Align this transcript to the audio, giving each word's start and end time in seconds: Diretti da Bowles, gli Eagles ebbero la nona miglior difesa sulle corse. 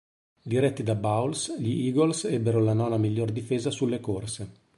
Diretti 0.51 0.81
da 0.81 0.95
Bowles, 0.95 1.59
gli 1.59 1.85
Eagles 1.85 2.23
ebbero 2.23 2.59
la 2.59 2.73
nona 2.73 2.97
miglior 2.97 3.31
difesa 3.31 3.69
sulle 3.69 3.99
corse. 3.99 4.49